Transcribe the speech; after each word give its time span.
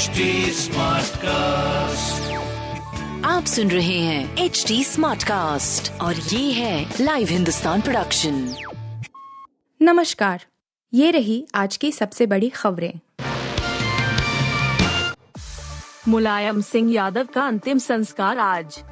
HD 0.00 0.24
cast 1.16 2.32
आप 3.26 3.44
सुन 3.44 3.70
रहे 3.70 3.98
हैं 3.98 4.36
एच 4.36 4.64
डी 4.68 4.84
स्मार्ट 4.84 5.22
कास्ट 5.22 6.00
और 6.00 6.14
ये 6.14 6.52
है 6.52 6.94
लाइव 7.00 7.28
हिंदुस्तान 7.28 7.80
प्रोडक्शन 7.80 8.54
नमस्कार 9.82 10.44
ये 10.94 11.10
रही 11.10 11.46
आज 11.54 11.76
की 11.76 11.92
सबसे 11.92 12.26
बड़ी 12.26 12.48
खबरें। 12.48 12.92
मुलायम 16.08 16.60
सिंह 16.60 16.92
यादव 16.92 17.24
का 17.24 17.46
अंतिम 17.46 17.78
संस्कार 17.78 18.38
आज। 18.38 18.82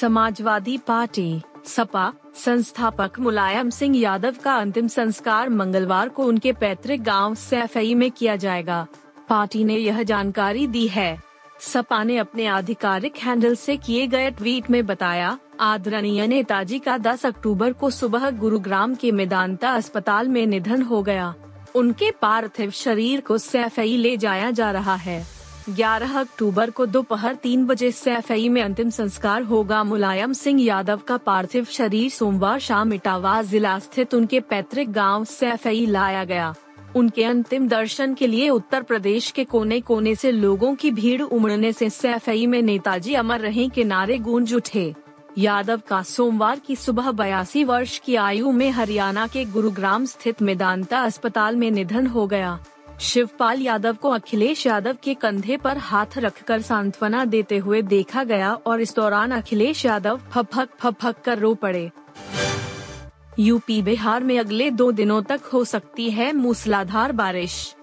समाजवादी 0.00 0.78
पार्टी 0.78 1.42
सपा 1.66 2.12
संस्थापक 2.44 3.20
मुलायम 3.20 3.70
सिंह 3.70 3.98
यादव 3.98 4.36
का 4.44 4.54
अंतिम 4.54 4.88
संस्कार 4.88 5.48
मंगलवार 5.48 6.08
को 6.08 6.24
उनके 6.24 6.52
पैतृक 6.52 7.00
गाँव 7.00 7.34
सैफई 7.34 7.94
में 7.94 8.10
किया 8.10 8.36
जाएगा। 8.36 8.86
पार्टी 9.30 9.64
ने 9.64 9.76
यह 9.76 10.02
जानकारी 10.02 10.66
दी 10.66 10.88
है। 10.88 11.20
सपा 11.60 12.04
ने 12.04 12.16
अपने 12.16 12.46
आधिकारिक 12.46 13.16
हैंडल 13.16 13.54
से 13.54 13.76
किए 13.76 14.06
गए 14.06 14.30
ट्वीट 14.30 14.70
में 14.70 14.86
बताया, 14.86 15.38
आदरणीय 15.60 16.26
नेताजी 16.26 16.78
का 16.78 16.98
10 16.98 17.26
अक्टूबर 17.26 17.72
को 17.72 17.90
सुबह 17.90 18.30
गुरुग्राम 18.30 18.94
के 18.94 19.12
मेदांता 19.12 19.70
अस्पताल 19.70 20.28
में 20.28 20.46
निधन 20.46 20.82
हो 20.82 21.02
गया। 21.02 21.34
उनके 21.74 22.10
पार्थिव 22.10 22.70
शरीर 22.70 23.20
को 23.20 23.38
सैफई 23.38 23.96
ले 23.96 24.16
जाया 24.16 24.50
जा 24.50 24.70
रहा 24.70 24.94
है। 24.94 25.26
11 25.70 26.20
अक्टूबर 26.20 26.70
को 26.70 26.86
दोपहर 26.86 27.34
तीन 27.34 27.66
बजे 27.66 27.92
सैफई 27.92 28.48
में 28.48 28.62
अंतिम 28.62 28.90
संस्कार 28.90 29.42
होगा। 29.42 29.84
मुलायम 29.84 30.32
सिंह 30.32 30.62
यादव 30.62 31.00
का 31.08 31.16
पार्थिव 31.16 31.64
शरीर 31.64 32.10
सोमवार 32.10 32.58
शाम 32.58 32.92
इटावा 32.92 33.42
जिला 33.42 33.78
स्थित 33.78 34.14
उनके 34.14 34.40
पैतृक 34.40 34.88
गाँव 34.88 35.24
सैफई 35.24 35.86
लाया 35.86 36.24
गया। 36.24 36.54
उनके 36.96 37.24
अंतिम 37.24 37.68
दर्शन 37.68 38.14
के 38.14 38.26
लिए 38.26 38.48
उत्तर 38.48 38.82
प्रदेश 38.82 39.30
के 39.30 39.44
कोने 39.44 39.80
कोने 39.80 40.14
से 40.14 40.30
लोगों 40.30 40.74
की 40.74 40.90
भीड़ 40.90 41.22
उमड़ने 41.22 41.72
से 41.72 41.90
सैफई 41.90 42.46
में 42.46 42.60
नेताजी 42.62 43.14
अमर 43.14 43.40
रहे 43.40 43.68
के 43.68 43.84
नारे 43.84 44.18
गूंज 44.18 44.54
उठे। 44.54 44.94
यादव 45.38 45.80
का 45.88 46.02
सोमवार 46.02 46.58
की 46.58 46.76
सुबह 46.76 47.10
बयासी 47.12 47.64
वर्ष 47.64 47.98
की 47.98 48.16
आयु 48.16 48.50
में 48.52 48.70
हरियाणा 48.70 49.26
के 49.26 49.44
गुरुग्राम 49.44 50.04
स्थित 50.04 50.42
मेदांता 50.42 51.00
अस्पताल 51.00 51.56
में 51.56 51.70
निधन 51.70 52.06
हो 52.06 52.26
गया। 52.26 52.58
शिवपाल 53.00 53.60
यादव 53.60 53.94
को 53.94 54.08
अखिलेश 54.08 54.66
यादव 54.66 54.96
के 55.02 55.14
कंधे 55.14 55.56
पर 55.56 55.78
हाथ 55.78 56.18
रखकर 56.18 56.60
सांत्वना 56.60 57.24
देते 57.24 57.58
हुए 57.58 57.82
देखा 57.82 58.24
गया 58.24 58.52
और 58.54 58.80
इस 58.80 58.94
दौरान 58.96 59.30
अखिलेश 59.30 59.84
यादव 59.86 60.20
फपक 60.30 60.68
फपक 60.78 61.22
कर 61.24 61.38
रो 61.38 61.54
पड़े। 61.54 61.90
यूपी 63.40 63.82
बिहार 63.82 64.24
में 64.24 64.38
अगले 64.38 64.70
दो 64.70 64.92
दिनों 64.92 65.22
तक 65.22 65.40
हो 65.52 65.64
सकती 65.64 66.10
है 66.10 66.32
मूसलाधार 66.32 67.12
बारिश। 67.12 67.76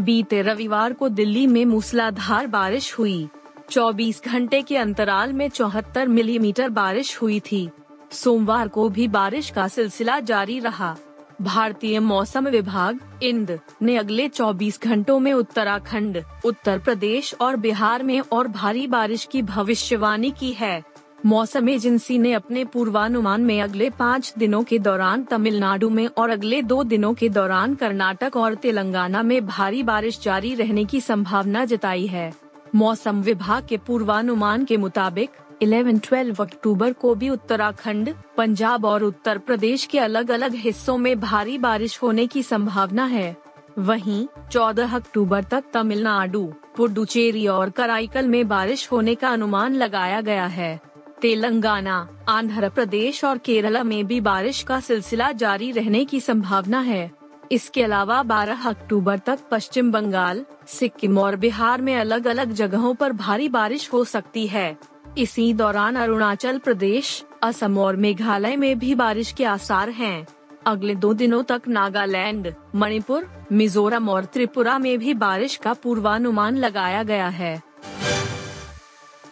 बीते 0.00 0.42
रविवार 0.42 0.92
को 0.92 1.08
दिल्ली 1.08 1.46
में 1.46 1.64
मूसलाधार 1.64 2.46
बारिश 2.46 2.98
हुई। 2.98 3.28
24 3.70 4.22
घंटे 4.24 4.62
के 4.62 4.76
अंतराल 4.76 5.32
में 5.32 5.48
चौहत्तर 5.48 6.08
मिलीमीटर 6.08 6.68
बारिश 6.68 7.22
हुई 7.22 7.40
थी। 7.40 7.70
सोमवार 8.12 8.68
को 8.68 8.88
भी 8.88 9.08
बारिश 9.08 9.50
का 9.50 9.68
सिलसिला 9.68 10.20
जारी 10.20 10.58
रहा। 10.58 10.96
भारतीय 11.42 12.00
मौसम 12.00 12.48
विभाग, 12.48 13.20
इंद, 13.22 13.60
ने 13.82 13.96
अगले 13.96 14.28
24 14.28 14.82
घंटों 14.82 15.18
में 15.18 15.32
उत्तराखंड, 15.32 16.22
उत्तर 16.44 16.78
प्रदेश 16.78 17.34
और 17.40 17.56
बिहार 17.56 18.02
में 18.02 18.20
और 18.20 18.48
भारी 18.48 18.86
बारिश 18.86 19.28
की 19.32 19.42
भविष्यवाणी 19.42 20.30
की 20.30 20.52
है। 20.52 20.95
मौसम 21.26 21.68
एजेंसी 21.68 22.18
ने 22.18 22.32
अपने 22.32 22.64
पूर्वानुमान 22.64 23.40
में 23.40 23.60
अगले 23.62 23.88
पाँच 23.90 24.32
दिनों 24.38 24.62
के 24.64 24.78
दौरान 24.78 25.24
तमिलनाडु 25.24 25.88
में 25.90 26.06
और 26.06 26.30
अगले 26.30 26.62
दो 26.62 26.84
दिनों 26.84 27.12
के 27.14 27.28
दौरान 27.28 27.74
कर्नाटक 27.74 28.36
और 28.36 28.54
तेलंगाना 28.54 29.22
में 29.22 29.46
भारी 29.46 29.82
बारिश 29.82 30.20
जारी 30.22 30.54
रहने 30.54 30.84
की 30.84 31.00
संभावना 31.00 31.64
जताई 31.64 32.06
है। 32.06 32.32
मौसम 32.74 33.22
विभाग 33.22 33.66
के 33.66 33.76
पूर्वानुमान 33.76 34.64
के 34.64 34.76
मुताबिक 34.76 35.30
11-12 35.62 36.40
अक्टूबर 36.40 36.92
को 36.92 37.14
भी 37.14 37.30
उत्तराखंड, 37.30 38.14
पंजाब 38.36 38.84
और 38.84 39.04
उत्तर 39.04 39.38
प्रदेश 39.38 39.84
के 39.84 39.98
अलग 39.98 40.30
अलग 40.30 40.54
हिस्सों 40.54 40.98
में 40.98 41.20
भारी 41.20 41.58
बारिश 41.58 42.02
होने 42.02 42.26
की 42.26 42.42
संभावना 42.42 43.04
है। 43.04 43.36
वहीं 43.78 44.26
14 44.52 44.94
अक्टूबर 44.94 45.44
तक 45.44 45.64
तमिलनाडु, 45.74 46.52
पुडुचेरी 46.76 47.46
और 47.46 47.70
कराईकल 47.70 48.28
में 48.28 48.46
बारिश 48.48 48.92
होने 48.92 49.14
का 49.14 49.28
अनुमान 49.28 49.74
लगाया 49.74 50.20
गया 50.20 50.46
है। 50.46 50.95
तेलंगाना, 51.22 52.08
आंध्र 52.28 52.68
प्रदेश 52.68 53.24
और 53.24 53.38
केरला 53.38 53.82
में 53.82 54.06
भी 54.06 54.20
बारिश 54.20 54.62
का 54.62 54.80
सिलसिला 54.80 55.32
जारी 55.32 55.70
रहने 55.72 56.04
की 56.04 56.20
संभावना 56.20 56.80
है। 56.80 57.10
इसके 57.52 57.82
अलावा 57.82 58.22
12 58.22 58.66
अक्टूबर 58.66 59.18
तक 59.18 59.38
पश्चिम 59.50 59.92
बंगाल, 59.92 60.44
सिक्किम 60.66 61.18
और 61.18 61.36
बिहार 61.36 61.80
में 61.80 61.96
अलग 61.96 62.26
अलग 62.26 62.52
जगहों 62.52 62.94
पर 62.94 63.12
भारी 63.12 63.48
बारिश 63.48 63.92
हो 63.92 64.04
सकती 64.04 64.46
है। 64.46 64.76
इसी 65.18 65.52
दौरान 65.52 65.96
अरुणाचल 65.96 66.58
प्रदेश, 66.58 67.24
असम 67.42 67.78
और 67.78 67.96
मेघालय 67.96 68.56
में 68.56 68.78
भी 68.78 68.94
बारिश 68.94 69.32
के 69.32 69.44
आसार 69.44 69.90
हैं। 69.90 70.26
अगले 70.66 70.94
दो 70.94 71.14
दिनों 71.14 71.42
तक 71.42 71.62
नागालैंड, 71.68 72.54
मणिपुर, 72.74 73.46
मिजोरम 73.52 74.08
और 74.08 74.24
त्रिपुरा 74.24 74.78
में 74.78 74.98
भी 74.98 75.14
बारिश 75.14 75.56
का 75.56 75.72
पूर्वानुमान 75.72 76.56
लगाया 76.56 77.02
गया 77.02 77.28
है। 77.28 77.62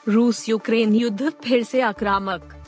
रूस 0.09 0.49
यूक्रेन 0.49 0.95
युद्ध 0.95 1.31
फिर 1.31 1.63
से 1.63 1.81
आक्रामक। 1.81 2.65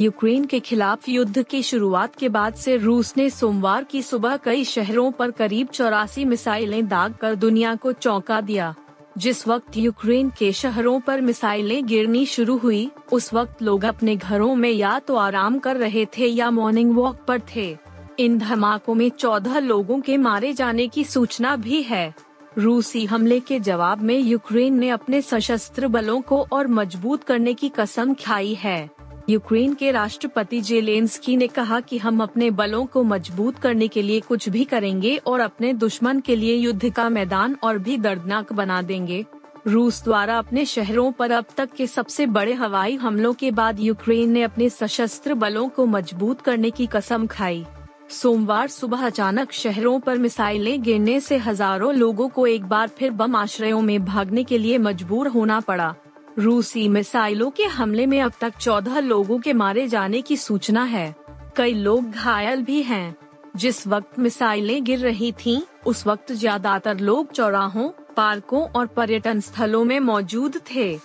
यूक्रेन 0.00 0.44
के 0.44 0.60
खिलाफ 0.60 1.08
युद्ध 1.08 1.42
की 1.42 1.62
शुरुआत 1.62 2.16
के 2.16 2.28
बाद 2.28 2.54
से 2.54 2.76
रूस 2.76 3.14
ने 3.16 3.30
सोमवार 3.30 3.84
की 3.84 4.02
सुबह 4.02 4.36
कई 4.36 4.64
शहरों 4.64 5.12
पर 5.12 5.30
करीब 5.30 5.66
चौरासी 5.66 6.24
मिसाइलें 6.24 6.88
दाग 6.88 7.14
कर 7.14 7.34
दुनिया 7.34 7.74
को 7.74 7.92
चौंका 7.92 8.40
दिया। 8.40 8.74
जिस 9.18 9.48
वक्त 9.48 9.76
यूक्रेन 9.76 10.32
के 10.38 10.52
शहरों 10.52 11.00
पर 11.00 11.20
मिसाइलें 11.20 11.86
गिरनी 11.86 12.26
शुरू 12.26 12.56
हुई, 12.56 12.90
उस 13.12 13.34
वक्त 13.34 13.62
लोग 13.62 13.84
अपने 13.84 14.16
घरों 14.16 14.54
में 14.54 14.70
या 14.70 14.98
तो 14.98 15.16
आराम 15.16 15.58
कर 15.58 15.76
रहे 15.76 16.06
थे 16.06 16.26
या 16.26 16.50
मॉर्निंग 16.50 16.94
वॉक 16.94 17.16
पर 17.28 17.40
थे। 17.56 17.76
इन 18.18 18.38
धमाकों 18.38 18.94
में 18.94 19.08
चौदह 19.08 19.58
लोगों 19.58 20.00
के 20.00 20.16
मारे 20.16 20.52
जाने 20.52 20.88
की 20.88 21.04
सूचना 21.04 21.56
भी 21.56 21.82
है। 21.82 22.14
रूसी 22.58 23.04
हमले 23.04 23.40
के 23.40 23.58
जवाब 23.60 24.02
में 24.02 24.18
यूक्रेन 24.18 24.74
ने 24.74 24.88
अपने 24.88 25.20
सशस्त्र 25.22 25.88
बलों 25.88 26.20
को 26.20 26.46
और 26.52 26.66
मज़बूत 26.66 27.24
करने 27.24 27.54
की 27.54 27.68
कसम 27.68 28.14
खाई 28.14 28.54
है। 28.54 28.90
यूक्रेन 29.30 29.74
के 29.74 29.90
राष्ट्रपति 29.90 30.60
जेलेंस्की 30.60 31.36
ने 31.36 31.46
कहा 31.46 31.80
कि 31.80 31.98
हम 31.98 32.22
अपने 32.22 32.50
बलों 32.50 32.86
को 32.86 33.02
मज़बूत 33.02 33.58
करने 33.58 33.88
के 33.88 34.02
लिए 34.02 34.20
कुछ 34.20 34.48
भी 34.48 34.64
करेंगे 34.64 35.16
और 35.16 35.40
अपने 35.40 35.72
दुश्मन 35.72 36.20
के 36.20 36.36
लिए 36.36 36.54
युद्ध 36.54 36.90
का 36.90 37.08
मैदान 37.08 37.56
और 37.62 37.78
भी 37.78 37.96
दर्दनाक 37.98 38.52
बना 38.52 38.82
देंगे। 38.82 39.24
रूस 39.66 40.02
द्वारा 40.04 40.38
अपने 40.38 40.64
शहरों 40.64 41.12
पर 41.12 41.30
अब 41.30 41.44
तक 41.56 41.72
के 41.72 41.86
सबसे 41.86 42.26
बड़े 42.26 42.52
हवाई 42.52 42.96
हमलों 42.96 43.32
के 43.32 43.50
बाद 43.50 43.80
यूक्रेन 43.80 44.30
ने 44.30 44.42
अपने 44.42 44.68
सशस्त्र 44.70 45.34
बलों 45.34 45.68
को 45.68 45.86
मज़बूत 45.86 46.40
करने 46.40 46.70
की 46.70 46.86
कसम 46.86 47.26
खाई। 47.26 47.64
सोमवार 48.10 48.68
सुबह 48.68 49.04
अचानक 49.06 49.52
शहरों 49.52 49.98
पर 50.00 50.18
मिसाइलें 50.18 50.82
गिरने 50.82 51.18
से 51.20 51.36
हज़ारों 51.36 51.92
लोगों 51.94 52.28
को 52.28 52.46
एक 52.46 52.64
बार 52.64 52.88
फिर 52.88 53.10
बम 53.10 53.36
आश्रयों 53.36 53.80
में 53.82 54.04
भागने 54.04 54.44
के 54.44 54.58
लिए 54.58 54.78
मजबूर 54.78 55.28
होना 55.28 55.58
पड़ा। 55.60 55.94
रूसी 56.38 56.88
मिसाइलों 56.88 57.50
के 57.50 57.64
हमले 57.64 58.06
में 58.06 58.20
अब 58.20 58.32
तक 58.40 58.56
चौदह 58.56 58.98
लोगों 59.00 59.38
के 59.38 59.52
मारे 59.52 59.86
जाने 59.88 60.20
की 60.22 60.36
सूचना 60.36 60.84
है। 60.84 61.14
कई 61.56 61.74
लोग 61.74 62.10
घायल 62.10 62.62
भी 62.62 62.82
हैं। 62.82 63.16
जिस 63.56 63.86
वक्त 63.86 64.18
मिसाइलें 64.18 64.84
गिर 64.84 64.98
रही 64.98 65.32
थीं, 65.32 65.60
उस 65.86 66.06
वक्त 66.06 66.32
ज़्यादातर 66.32 66.98
लोग 67.00 67.32
चौराहों 67.32 67.88
पार्कों 68.16 68.62
और 68.68 68.86
पर्यटन 68.86 69.40
स्थलों 69.40 69.84
में 69.84 69.98
मौजूद 70.02 70.60
थे। 70.70 70.96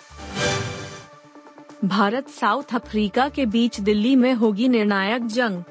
भारत 1.85 2.29
साउथ 2.29 2.75
अफ्रीका 2.75 3.29
के 3.29 3.45
बीच 3.47 3.79
दिल्ली 3.79 4.15
में 4.15 4.33
होगी 4.33 4.67
निर्णायक 4.67 5.27
जंग। 5.27 5.63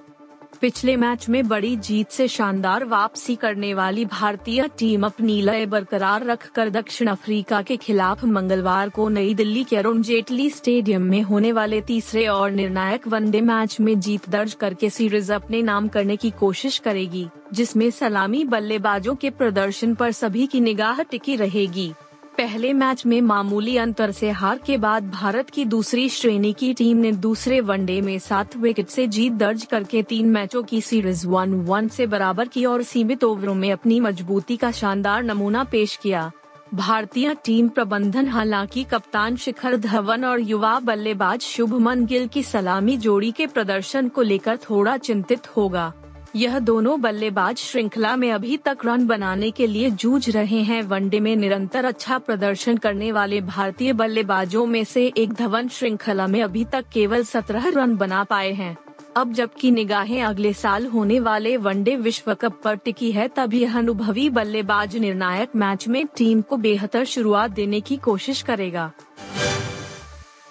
पिछले 0.61 0.95
मैच 0.97 1.29
में 1.29 1.47
बड़ी 1.49 1.77
जीत 1.77 2.11
से 2.11 2.27
शानदार 2.29 2.85
वापसी 2.85 3.35
करने 3.37 3.73
वाली 3.75 4.05
भारतीय 4.05 4.67
टीम 4.79 5.05
अपनी 5.07 5.41
लय 5.43 5.67
बरकरार 5.67 6.25
रखकर 6.25 6.71
दक्षिण 6.71 7.09
अफ्रीका 7.09 7.60
के 7.63 7.77
खिलाफ 7.77 8.25
मंगलवार 8.25 8.89
को 8.89 9.09
नई 9.09 9.34
दिल्ली 9.34 9.63
के 9.65 9.77
अरुण 9.77 10.03
जेटली 10.03 10.49
स्टेडियम 10.51 11.03
में 11.03 11.22
होने 11.22 11.53
वाले 11.53 11.81
तीसरे 11.81 12.27
और 12.27 12.51
निर्णायक 12.51 13.07
वनडे 13.09 13.41
मैच 13.41 13.78
में 13.81 13.99
जीत 14.01 14.28
दर्ज 14.31 14.55
करके 14.55 14.91
सीरीज़ 14.91 15.33
अपने 15.33 15.63
नाम 15.63 15.89
करने 15.89 16.16
की 16.16 16.31
कोशिश 16.31 16.78
करेगी, 16.78 17.27
जिसमें 17.53 17.91
सलामी 17.91 18.45
बल्लेबाजों 18.45 19.15
के 19.15 19.31
प्रदर्शन 19.31 19.95
पर 19.95 20.13
सभी 20.13 20.47
की 20.47 20.61
निगाह 20.61 21.03
टिकी 21.03 21.37
रहेगी। 21.37 21.93
पहले 22.39 22.73
मैच 22.73 23.05
में 23.07 23.21
मामूली 23.21 23.77
अंतर 23.77 24.11
से 24.11 24.31
हार 24.31 24.59
के 24.67 24.77
बाद 24.77 25.11
भारत 25.11 25.49
की 25.51 25.65
दूसरी 25.65 26.09
श्रेणी 26.09 26.53
की 26.53 26.75
टीम 26.75 26.97
ने 26.97 27.11
दूसरे 27.13 27.61
वनडे 27.61 28.01
में 28.01 28.19
सात 28.19 28.57
विकेट 28.57 28.89
से 28.89 29.07
जीत 29.07 29.33
दर्ज 29.33 29.65
करके 29.65 30.03
तीन 30.03 30.29
मैचों 30.29 30.63
की 30.63 30.81
सीरीज़ 30.81 31.27
वन 31.27 31.55
वन 31.67 31.89
से 31.89 32.07
बराबर 32.07 32.49
की 32.49 32.65
और 32.65 32.83
सीमित 32.83 33.25
ओवरों 33.25 33.55
में 33.55 33.71
अपनी 33.73 34.01
मजबूती 34.01 34.57
का 34.57 34.71
शानदार 34.71 35.23
नमूना 35.23 35.65
पेश 35.65 35.97
किया। 35.97 36.31
भारतीय 36.75 37.35
टीम 37.45 37.69
प्रबंधन 37.69 38.29
हालाँकि 38.29 38.85
कप्तान 38.85 39.37
शिखर 39.37 39.77
धवन 39.77 40.25
और 40.25 40.41
युवा 40.41 40.79
बल्लेबाज 40.81 41.41
शुभमन 41.41 42.07
गिल 42.07 42.27
की 42.27 42.43
सलामी 42.43 42.97
जोड़ी 42.97 43.31
के 43.31 43.47
प्रदर्शन 43.47 44.09
को 44.09 44.23
लेकर 44.23 44.57
थोड़ा 44.71 44.97
चिंतित 44.97 45.57
होगा। 45.57 45.93
यह 46.36 46.59
दोनों 46.59 47.01
बल्लेबाज 47.01 47.57
श्रृंखला 47.57 48.16
में 48.16 48.33
अभी 48.33 48.57
तक 48.57 48.78
रन 48.84 49.07
बनाने 49.07 49.51
के 49.51 49.66
लिए 49.66 49.91
जूझ 49.91 50.30
रहे 50.30 50.60
हैं। 50.63 50.83
वनडे 50.83 51.21
में 51.21 51.36
निरंतर 51.36 51.84
अच्छा 51.84 52.19
प्रदर्शन 52.19 52.77
करने 52.77 53.13
वाले 53.13 53.41
भारतीय 53.41 53.92
बल्लेबाजों 53.92 54.66
में 54.66 54.84
से 54.84 55.07
एक 55.16 55.33
धवन 55.33 55.69
श्रृंखला 55.69 56.27
में 56.27 56.42
अभी 56.42 56.65
तक 56.65 56.84
केवल 56.92 57.25
सत्रह 57.25 57.69
रन 57.69 57.97
बना 57.97 58.25
पाए 58.25 58.53
हैं। 58.53 58.77
अब 59.16 59.33
जबकि 59.33 59.71
निगाहें 59.71 60.22
अगले 60.22 60.53
साल 60.53 60.86
होने 60.86 61.21
वाले 61.21 61.57
वनडे 61.57 61.97
विश्व 61.97 62.34
कप 62.34 62.60
पर 62.65 62.75
टिकी 62.75 63.13
है 63.13 63.28
तभी 63.28 63.63
यह 63.63 63.78
अनुभवी 63.78 64.30
बल्लेबाज 64.30 64.97
निर्णायक 64.97 65.57
मैच 65.57 65.89
में 65.89 66.07
टीम 66.07 66.41
को 66.41 66.57
बेहतर 66.57 67.04
शुरुआत 67.04 67.51
देने 67.51 67.80
की 67.80 67.97
कोशिश 67.97 68.42
करेगा। 68.42 68.92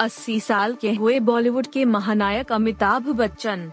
80 0.01 0.39
साल 0.39 0.75
के 0.75 0.94
हुए 0.94 1.19
बॉलीवुड 1.19 1.68
के 1.68 1.85
महानायक 1.85 2.51
अमिताभ 2.51 3.09
बच्चन 3.09 3.71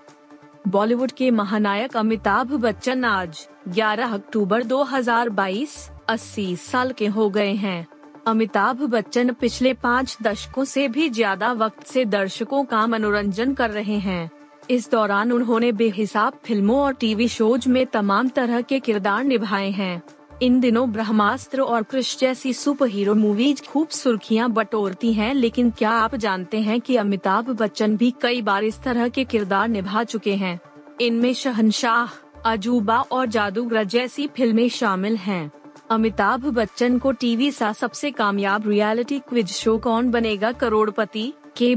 बॉलीवुड 0.64 1.10
के 1.10 1.30
महानायक 1.30 1.96
अमिताभ 1.96 2.52
बच्चन 2.52 3.04
आज 3.04 3.38
11 3.68 4.12
अक्टूबर 4.14 4.62
2022 4.62 5.74
80 6.10 6.56
साल 6.56 6.92
के 6.92 7.06
हो 7.06 7.28
गए 7.30 7.52
हैं। 7.54 7.86
अमिताभ 8.26 8.82
बच्चन 8.82 9.32
पिछले 9.32 9.72
पाँच 9.74 10.16
दशकों 10.22 10.64
से 10.64 10.86
भी 10.88 11.08
ज़्यादा 11.10 11.52
वक्त 11.52 11.86
से 11.86 12.04
दर्शकों 12.04 12.64
का 12.64 12.86
मनोरंजन 12.86 13.52
कर 13.54 13.70
रहे 13.70 13.98
हैं। 13.98 14.30
इस 14.70 14.90
दौरान 14.90 15.32
उन्होंने 15.32 15.72
बेहिसाब 15.72 16.40
फ़िल्मों 16.44 16.80
और 16.80 16.94
टीवी 16.94 17.28
शोज़ 17.28 17.68
में 17.68 17.84
तमाम 17.86 18.28
तरह 18.28 18.60
के 18.60 18.80
किरदार 18.80 19.24
निभाए 19.24 19.70
हैं। 19.70 20.02
इन 20.42 20.60
दिनों 20.60 20.92
ब्रह्मास्त्र 20.92 21.60
और 21.60 21.82
कृष 21.82 22.18
जैसी 22.18 22.52
सुपर 22.52 22.86
हीरो 22.86 23.14
मूवीज़ 23.14 23.62
खूब 23.62 23.88
सुर्खियाँ 23.88 24.50
बटोरती 24.50 25.12
हैं, 25.12 25.34
लेकिन 25.34 25.70
क्या 25.70 25.90
आप 25.90 26.14
जानते 26.14 26.60
हैं 26.60 26.80
कि 26.80 26.96
अमिताभ 26.96 27.50
बच्चन 27.50 27.96
भी 27.96 28.14
कई 28.22 28.42
बार 28.42 28.64
इस 28.64 28.82
तरह 28.82 29.08
के 29.08 29.24
किरदार 29.24 29.68
निभा 29.68 30.04
चुके 30.04 30.34
हैं? 30.34 30.60
इनमें 31.00 31.34
शहनशाह, 31.34 32.08
अजूबा 32.46 33.00
और 33.00 33.26
जादूगर 33.26 33.84
जैसी 33.84 34.26
फ़िल्में 34.26 34.68
शामिल 34.68 35.16
हैं। 35.16 35.52
अमिताभ 35.90 36.44
बच्चन 36.44 36.98
को 36.98 37.12
टीवी 37.12 37.50
सा 37.50 37.72
सबसे 37.72 38.10
कामयाब 38.10 38.68
रियलिटी 38.68 39.18
क्विज 39.18 39.48
शो 39.48 39.78
कौन 39.78 40.10
बनेगा? 40.10 40.52
करोड़पति 40.52 41.32
के 41.62 41.74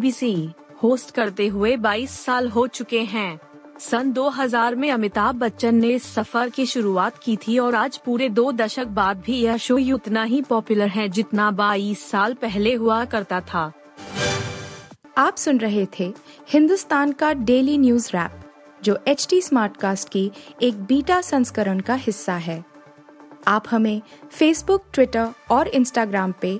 होस्ट 0.83 1.11
करते 1.11 1.47
हुए 1.47 1.77
22 1.77 2.09
साल 2.09 2.49
हो 2.49 2.67
चुके 2.67 2.99
हैं। 2.99 3.39
सन 3.79 4.11
2000 4.11 4.75
में 4.75 4.91
अमिताभ 4.91 5.35
बच्चन 5.35 5.75
ने 5.75 5.89
इस 5.89 6.03
सफ़र 6.03 6.49
की 6.49 6.65
शुरुआत 6.65 7.17
की 7.17 7.35
थी 7.37 7.57
और 7.59 7.75
आज 7.75 7.97
पूरे 7.97 8.29
दो 8.29 8.51
दशक 8.51 8.87
बाद 8.87 9.17
भी 9.17 9.37
यह 9.37 9.57
शो 9.57 9.77
उतना 9.93 10.23
ही 10.23 10.41
पॉपुलर 10.41 10.87
है 10.87 11.09
जितना 11.09 11.51
22 11.51 11.99
साल 11.99 12.33
पहले 12.33 12.73
हुआ 12.73 13.05
करता 13.05 13.41
था। 13.41 13.71
आप 15.17 15.35
सुन 15.35 15.57
रहे 15.57 15.85
थे 15.99 16.13
हिंदुस्तान 16.49 17.11
का 17.11 17.33
डेली 17.33 17.77
न्यूज़ 17.77 18.09
रैप, 18.13 18.41
जो 18.83 18.97
एच 19.07 19.27
टी 19.29 19.41
स्मार्ट 19.41 19.77
कास्ट 19.77 20.09
की 20.09 20.31
एक 20.61 20.83
बीटा 20.83 21.21
संस्करण 21.21 21.79
का 21.79 21.93
हिस्सा 21.93 22.33
है। 22.33 22.63
आप 23.47 23.63
हमें 23.71 24.01
फेसबुक 24.31 24.85
ट्विटर 24.93 25.29
और 25.51 25.67
इंस्टाग्राम 25.67 26.33
पे 26.41 26.59